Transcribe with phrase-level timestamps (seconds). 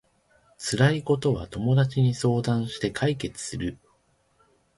[0.57, 3.77] 辛いことは友達に相談して解決する